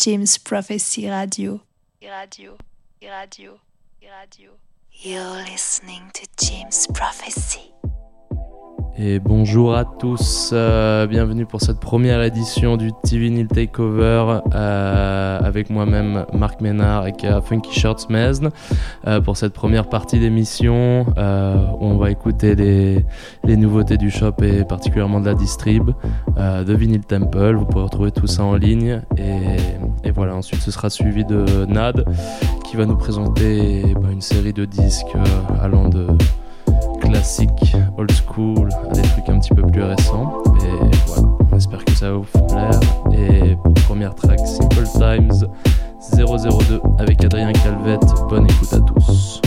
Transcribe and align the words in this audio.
James 0.00 0.38
Prophecy 0.38 1.10
Radio. 1.10 1.60
Radio, 2.02 2.56
radio, 3.02 3.60
radio. 4.00 4.50
You're 4.92 5.44
listening 5.44 6.10
to 6.14 6.26
James 6.38 6.86
Prophecy. 6.86 7.74
Et 9.02 9.18
bonjour 9.18 9.74
à 9.74 9.86
tous, 9.86 10.50
euh, 10.52 11.06
bienvenue 11.06 11.46
pour 11.46 11.62
cette 11.62 11.80
première 11.80 12.22
édition 12.22 12.76
du 12.76 12.92
TV 12.92 13.30
Nil 13.30 13.48
Takeover 13.48 14.40
euh, 14.54 15.38
avec 15.42 15.70
moi-même 15.70 16.26
Marc 16.34 16.60
Ménard 16.60 17.06
et 17.06 17.14
Funky 17.42 17.72
Shirts 17.72 18.10
Mesne 18.10 18.50
euh, 19.06 19.22
pour 19.22 19.38
cette 19.38 19.54
première 19.54 19.88
partie 19.88 20.18
d'émission 20.18 21.06
on 21.16 21.96
va 21.96 22.10
écouter 22.10 22.54
les, 22.54 23.56
nouveautés 23.56 23.96
du 23.96 24.10
shop 24.10 24.34
et 24.42 24.64
particulièrement 24.64 25.20
de 25.20 25.26
la 25.26 25.34
distrib 25.34 25.92
de 26.36 26.74
Vinyl 26.74 27.00
Temple, 27.00 27.54
vous 27.54 27.64
pourrez 27.64 27.84
retrouver 27.84 28.10
tout 28.10 28.26
ça 28.26 28.44
en 28.44 28.54
ligne. 28.54 29.00
Et, 29.16 29.56
et 30.06 30.10
voilà 30.10 30.36
ensuite 30.36 30.60
ce 30.60 30.70
sera 30.70 30.90
suivi 30.90 31.24
de 31.24 31.64
Nad 31.64 32.04
qui 32.64 32.76
va 32.76 32.84
nous 32.84 32.96
présenter 32.96 33.82
bah, 33.94 34.08
une 34.12 34.20
série 34.20 34.52
de 34.52 34.66
disques 34.66 35.16
allant 35.58 35.88
de 35.88 36.06
classique, 37.00 37.74
old 37.98 38.12
school, 38.12 38.68
des 38.92 39.02
trucs 39.02 39.28
un 39.28 39.38
petit 39.38 39.54
peu 39.54 39.62
plus 39.62 39.82
récents. 39.82 40.42
Et 40.62 40.96
voilà, 41.06 41.28
on 41.52 41.56
espère 41.56 41.84
que 41.84 41.92
ça 41.92 42.12
va 42.12 42.18
vous 42.18 42.46
plaire. 42.46 42.80
Et 43.12 43.56
pour 43.56 43.74
première 43.74 44.14
track, 44.14 44.38
Simple 44.46 44.84
Times 44.84 45.46
002 46.16 46.80
avec 46.98 47.24
Adrien 47.24 47.52
Calvette. 47.52 48.14
Bonne 48.28 48.44
écoute 48.44 48.72
à 48.72 48.80
tous. 48.80 49.40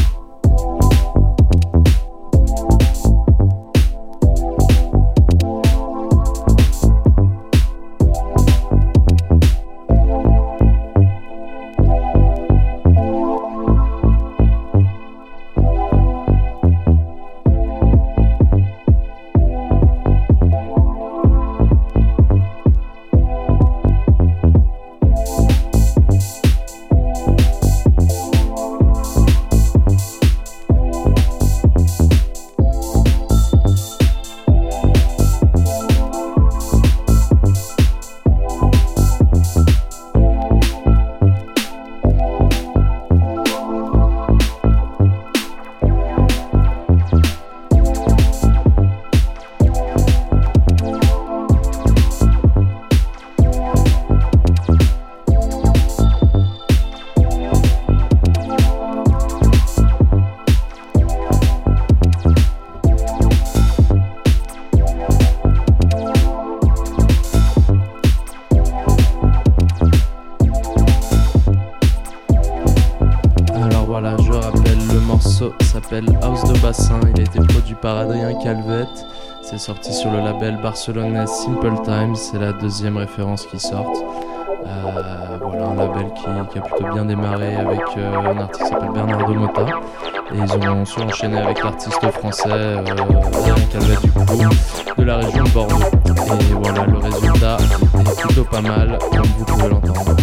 Sorti 79.58 79.94
sur 79.94 80.12
le 80.12 80.20
label 80.20 80.58
barcelonais 80.62 81.28
Simple 81.28 81.74
Times. 81.84 82.16
C'est 82.16 82.40
la 82.40 82.54
deuxième 82.54 82.98
référence 82.98 83.46
qui 83.46 83.60
sort. 83.60 83.92
Euh, 84.66 85.38
voilà, 85.42 85.66
un 85.68 85.76
label 85.76 86.14
qui, 86.14 86.58
a 86.60 86.62
plutôt 86.62 86.94
bien 86.94 87.06
démarré 87.06 87.56
avec 87.56 87.82
euh, 87.98 88.18
un 88.18 88.38
artiste 88.40 88.64
qui 88.64 88.70
s'appelle 88.70 88.92
Bernardo 88.94 89.34
Mota. 89.34 89.66
Et 90.34 90.38
ils 90.38 90.70
ont 90.70 90.86
su 90.86 91.02
enchaîner 91.02 91.40
avec 91.40 91.64
l'artiste 91.64 92.12
français 92.12 92.50
euh, 92.50 92.84
Calvet 93.72 93.96
du 94.04 94.12
coup, 94.12 94.26
de 94.98 95.04
la 95.04 95.18
région 95.18 95.44
de 95.44 95.50
Bordeaux. 95.50 95.76
Et 96.40 96.54
voilà, 96.54 96.86
le 96.86 96.98
résultat 96.98 97.58
est 98.00 98.22
plutôt 98.22 98.44
pas 98.46 98.62
mal, 98.62 98.98
comme 99.12 99.28
vous 99.38 99.46
pouvez 99.46 99.70
l'entendre. 99.70 100.16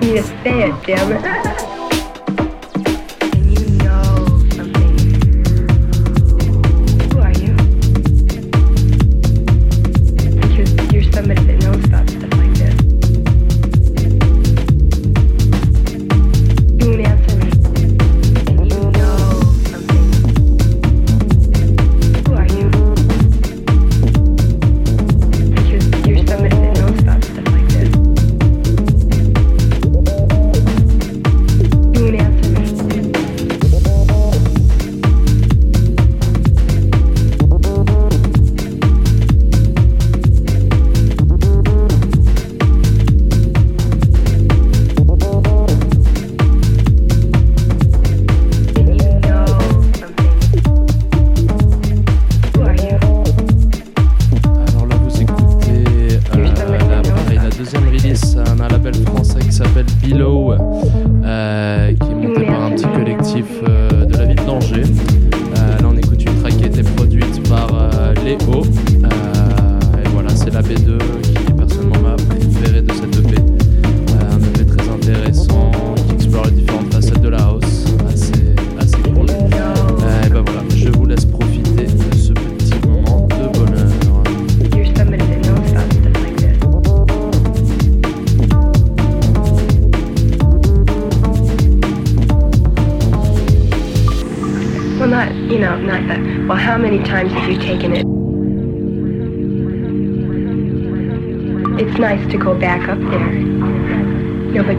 need 0.00 0.18
a 0.18 0.22
fan, 0.22 0.80
damn 0.84 1.12
it. 1.12 1.66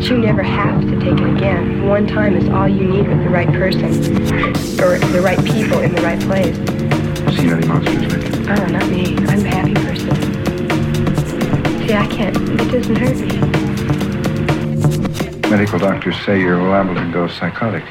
you 0.09 0.17
never 0.17 0.41
have 0.41 0.81
to 0.81 0.99
take 1.01 1.19
it 1.19 1.35
again. 1.35 1.85
One 1.85 2.07
time 2.07 2.37
is 2.37 2.47
all 2.49 2.67
you 2.67 2.87
need 2.87 3.07
with 3.07 3.23
the 3.23 3.29
right 3.29 3.47
person, 3.49 3.93
or 4.81 4.97
the 4.97 5.21
right 5.21 5.43
people 5.43 5.79
in 5.79 5.93
the 5.93 6.01
right 6.01 6.19
place. 6.21 6.55
Seen 7.35 7.49
any 7.49 7.67
monsters 7.67 8.13
lately? 8.13 8.39
Oh, 8.47 8.65
not 8.67 8.87
me. 8.87 9.17
I'm 9.17 9.45
a 9.45 9.49
happy 9.49 9.73
person. 9.73 10.15
See, 11.85 11.93
I 11.93 12.07
can't. 12.07 12.37
It 12.37 12.71
doesn't 12.71 12.95
hurt 12.95 13.17
me. 13.17 13.39
Medical 15.49 15.79
doctors 15.79 16.15
say 16.25 16.39
you're 16.39 16.61
liable 16.61 16.95
to 16.95 17.11
go 17.11 17.27
psychotic. 17.27 17.83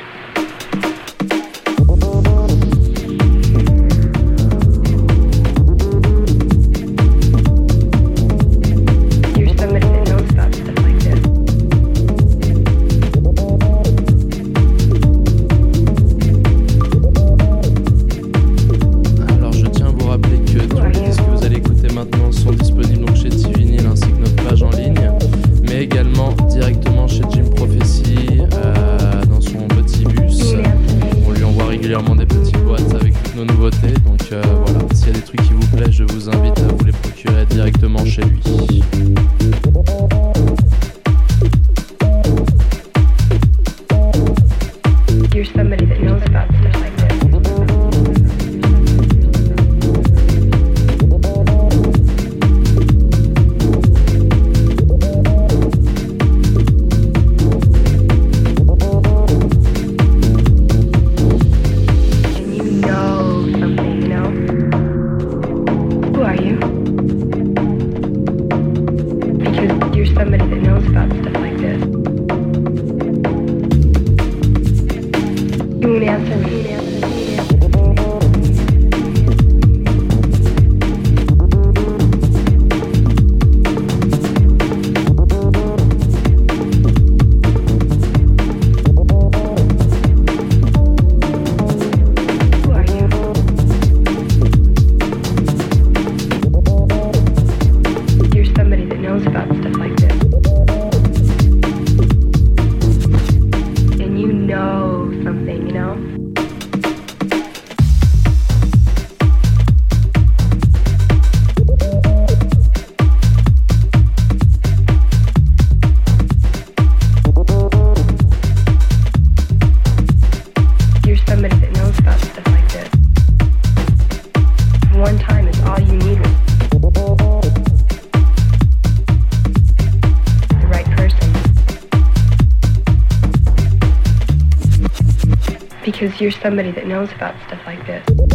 You're 136.21 136.31
somebody 136.31 136.71
that 136.73 136.87
knows 136.87 137.13
about 137.13 137.35
stuff 137.47 137.61
like 137.67 137.87
this. 137.87 138.26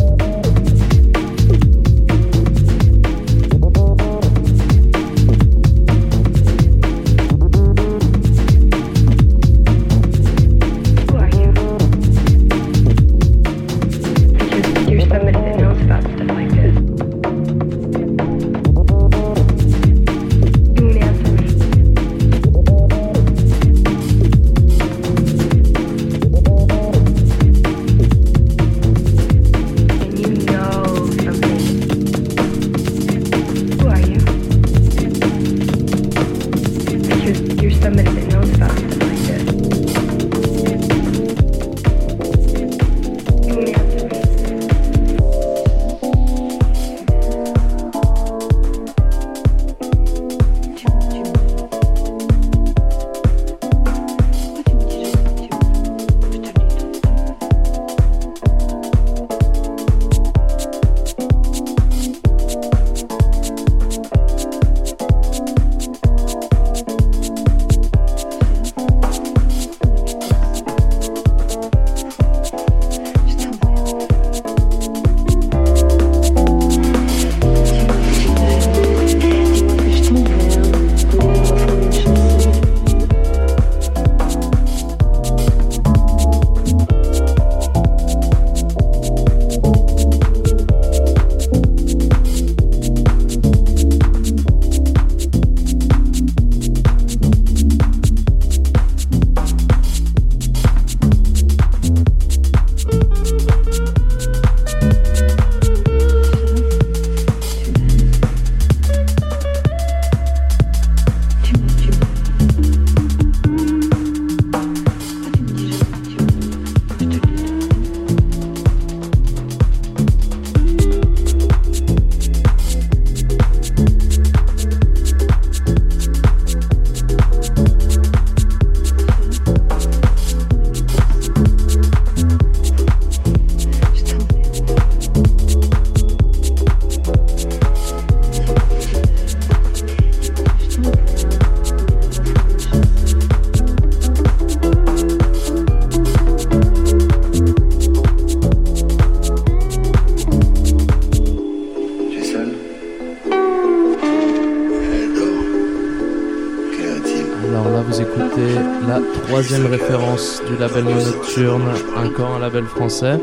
Troisième 159.44 159.72
référence 159.72 160.40
du 160.48 160.56
label 160.56 160.84
Monocturne, 160.84 161.64
encore 161.98 162.36
un 162.36 162.40
label 162.40 162.64
français. 162.66 163.20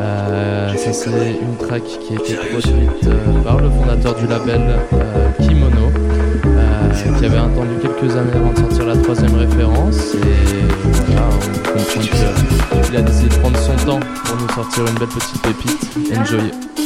Euh, 0.00 0.74
ça 0.74 0.92
c'est 0.94 1.38
une 1.42 1.56
track 1.58 1.82
qui 1.82 2.14
a 2.14 2.16
été 2.16 2.34
produite 2.36 3.04
euh, 3.04 3.42
par 3.44 3.58
le 3.58 3.68
fondateur 3.68 4.14
du 4.14 4.26
label 4.26 4.62
Kimono, 5.40 5.92
qui 7.18 7.26
avait 7.26 7.36
attendu 7.36 7.74
quelques 7.82 8.16
années 8.16 8.32
avant 8.34 8.52
de 8.52 8.58
sortir 8.60 8.86
la 8.86 8.96
troisième 8.96 9.34
référence. 9.34 10.14
Et 10.14 10.64
voilà, 11.06 11.28
on 11.28 11.78
comprend 11.78 12.80
qu'il 12.80 12.96
a 12.96 13.02
décidé 13.02 13.28
de 13.28 13.34
prendre 13.34 13.58
son 13.58 13.76
temps 13.84 14.00
pour 14.24 14.36
nous 14.36 14.48
sortir 14.54 14.86
une 14.86 14.98
belle 14.98 15.08
petite 15.08 15.42
pépite. 15.42 16.18
Enjoy! 16.18 16.81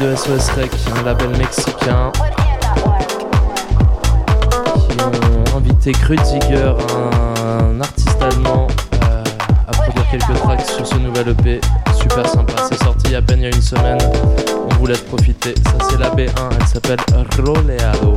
De 0.00 0.14
SOS 0.16 0.50
Rec, 0.56 0.70
un 0.98 1.02
label 1.02 1.28
mexicain 1.36 2.10
qui 4.76 4.96
ont 5.02 5.56
invité 5.56 5.92
Kreuziger, 5.92 6.74
un 7.44 7.80
artiste 7.80 8.22
allemand, 8.22 8.66
euh, 9.04 9.24
à 9.68 9.72
produire 9.72 10.08
quelques 10.10 10.40
tracks 10.42 10.66
sur 10.66 10.86
ce 10.86 10.96
nouvel 10.96 11.28
EP. 11.28 11.60
Super 12.00 12.26
sympa, 12.28 12.54
c'est 12.68 12.82
sorti 12.82 13.14
à 13.14 13.22
peine 13.22 13.40
il 13.40 13.42
y 13.42 13.46
a 13.46 13.54
une 13.54 13.62
semaine. 13.62 13.98
On 14.70 14.74
vous 14.76 14.86
laisse 14.86 15.00
profiter. 15.02 15.54
Ça 15.64 15.86
c'est 15.90 15.98
la 15.98 16.10
B1, 16.10 16.30
elle 16.58 16.66
s'appelle 16.66 17.00
Roleado. 17.44 18.14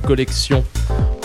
Collection 0.00 0.64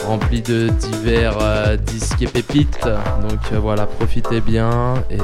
remplie 0.08 0.42
de 0.42 0.70
divers 0.70 1.38
euh, 1.42 1.78
disques 1.78 2.22
et 2.22 2.28
pépites. 2.28 2.88
Donc 3.28 3.40
euh, 3.52 3.60
voilà, 3.60 3.86
profitez 3.86 4.42
bien 4.42 4.96
et 5.10 5.18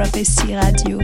Prophecy 0.00 0.54
Radio. 0.54 0.99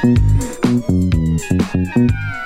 Thank 0.00 0.18
you. 1.86 2.37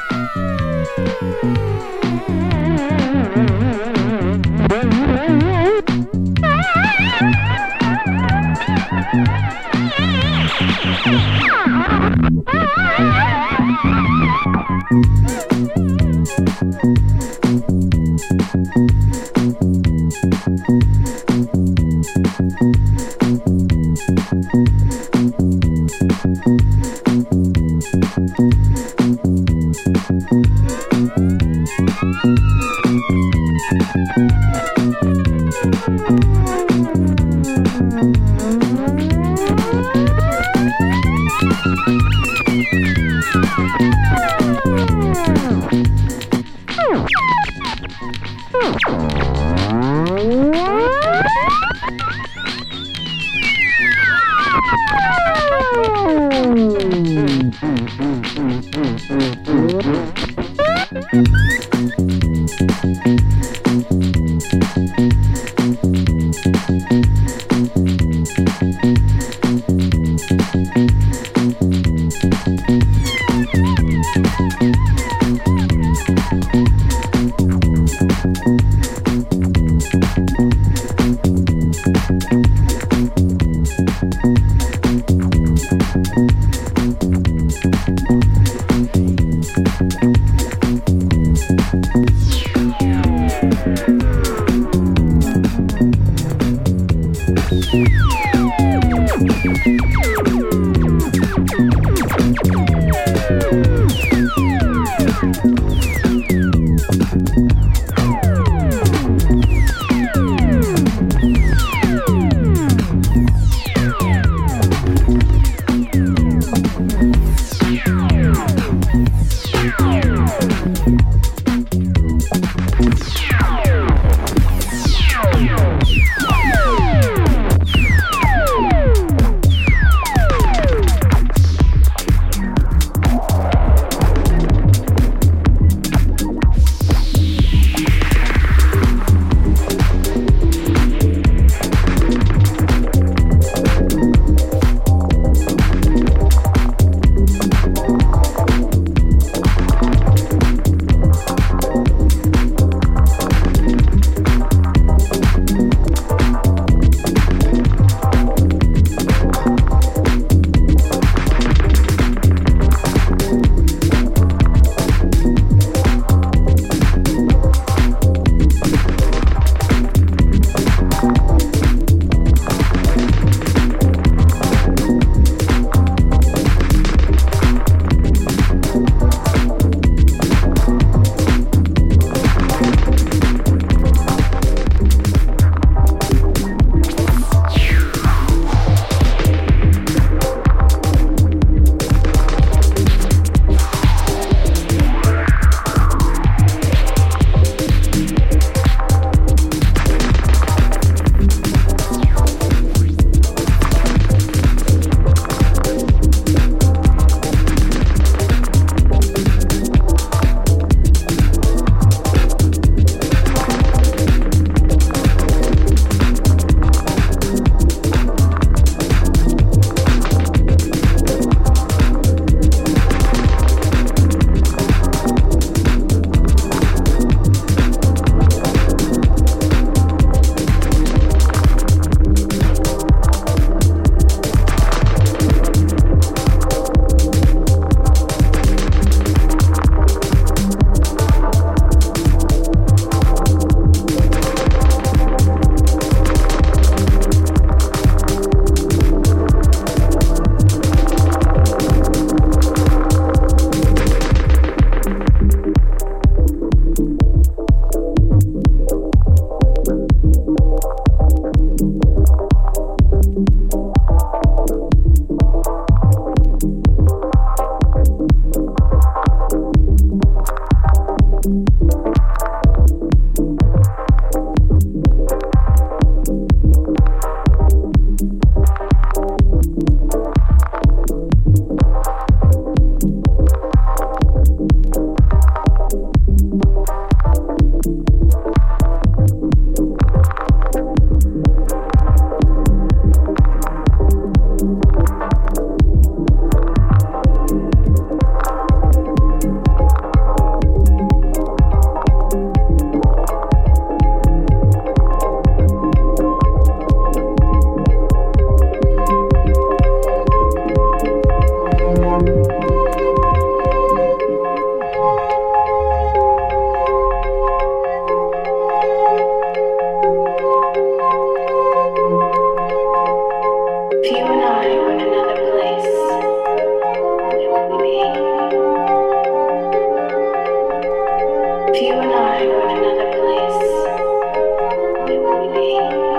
do? 334.94 335.91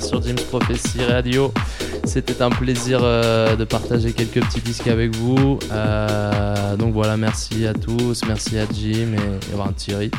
sur 0.00 0.22
James 0.22 0.36
Prophecy 0.50 1.04
Radio. 1.04 1.52
C'était 2.04 2.42
un 2.42 2.50
plaisir 2.50 3.00
euh, 3.02 3.56
de 3.56 3.64
partager 3.64 4.12
quelques 4.12 4.44
petits 4.44 4.60
disques 4.60 4.88
avec 4.88 5.14
vous. 5.16 5.58
Euh, 5.72 6.76
donc 6.76 6.92
voilà, 6.92 7.16
merci 7.16 7.66
à 7.66 7.74
tous, 7.74 8.22
merci 8.26 8.58
à 8.58 8.66
Jim 8.72 9.14
et, 9.14 9.52
et 9.52 9.56
ben, 9.56 9.72
Thierry 9.76 10.10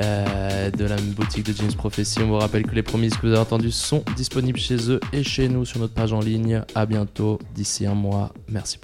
euh, 0.00 0.70
de 0.70 0.84
la 0.84 0.96
boutique 0.96 1.46
de 1.46 1.52
James 1.56 1.72
Prophecy. 1.72 2.20
On 2.22 2.26
vous 2.26 2.38
rappelle 2.38 2.64
que 2.64 2.74
les 2.74 2.82
premiers 2.82 3.08
disques 3.08 3.20
que 3.20 3.26
vous 3.26 3.32
avez 3.32 3.42
entendus 3.42 3.72
sont 3.72 4.04
disponibles 4.16 4.58
chez 4.58 4.90
eux 4.90 5.00
et 5.12 5.22
chez 5.22 5.48
nous 5.48 5.64
sur 5.64 5.80
notre 5.80 5.94
page 5.94 6.12
en 6.12 6.20
ligne. 6.20 6.62
À 6.74 6.86
bientôt, 6.86 7.38
d'ici 7.54 7.86
un 7.86 7.94
mois. 7.94 8.32
Merci. 8.48 8.78